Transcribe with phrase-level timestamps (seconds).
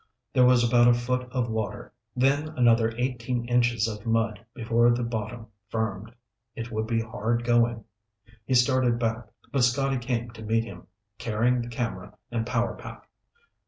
[0.33, 5.03] There was about a foot of water, then another eighteen inches of mud before the
[5.03, 6.11] bottom firmed.
[6.55, 7.83] It would be hard going.
[8.43, 10.87] He started back, but Scotty came to meet him,
[11.19, 13.07] carrying the camera and power pack.